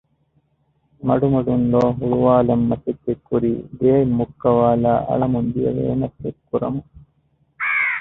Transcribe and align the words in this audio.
މަޑުމަޑު 1.07 1.35
މަޑުން 1.35 1.65
ލޯ 1.73 1.83
ހުޅުވާލަން 1.97 2.65
މަސައްކަތްކުރީ 2.69 3.51
ދެއަތް 3.77 4.13
މުއްކަވާލައި 4.19 5.01
އަޅަމުންދިޔަ 5.09 5.71
ވޭނަށް 5.77 6.17
ކެތްކުރަމުން 6.21 6.89